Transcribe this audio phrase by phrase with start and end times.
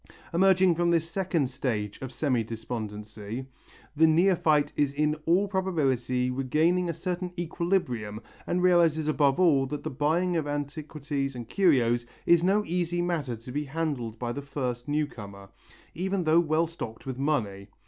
[0.33, 3.45] Emerging from this second stage of semi despondency,
[3.95, 9.83] the neophyte is in all probability regaining a certain equilibrium and realizes above all that
[9.83, 14.41] the buying of antiquities and curios is no easy matter to be handled by the
[14.41, 15.49] first new comer,
[15.93, 17.67] even though well stocked with money.